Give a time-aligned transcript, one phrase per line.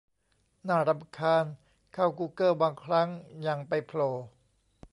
[0.67, 1.45] น่ารำคาญ
[1.93, 3.09] เข้ากูเกิ้ลบางครั้ง
[3.47, 4.11] ยังไปโผล่